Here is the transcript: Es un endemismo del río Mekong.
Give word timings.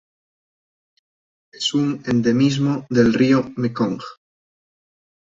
Es 1.53 1.75
un 1.75 2.01
endemismo 2.07 2.87
del 2.89 3.13
río 3.13 3.51
Mekong. 3.55 4.01